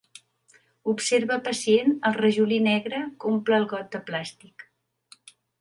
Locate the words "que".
3.21-3.31